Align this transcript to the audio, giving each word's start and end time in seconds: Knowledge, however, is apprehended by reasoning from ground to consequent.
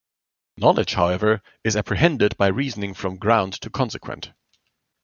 Knowledge, 0.57 0.95
however, 0.95 1.43
is 1.63 1.75
apprehended 1.75 2.35
by 2.35 2.47
reasoning 2.47 2.95
from 2.95 3.17
ground 3.17 3.53
to 3.61 3.69
consequent. 3.69 4.31